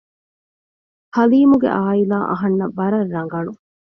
[1.13, 3.51] ޙަލީމުގެ ޢާއިލާ އަހަންނަށް ވަރަށް ރަނގަޅު